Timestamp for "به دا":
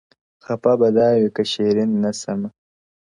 0.79-1.07